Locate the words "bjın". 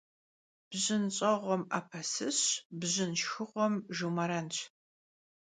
0.69-1.03, 2.79-3.11